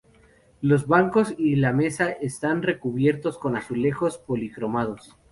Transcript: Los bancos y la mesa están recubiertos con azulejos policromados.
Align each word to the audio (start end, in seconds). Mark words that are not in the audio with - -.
Los 0.61 0.87
bancos 0.87 1.35
y 1.37 1.57
la 1.57 1.73
mesa 1.73 2.09
están 2.11 2.63
recubiertos 2.63 3.37
con 3.37 3.55
azulejos 3.55 4.17
policromados. 4.17 5.15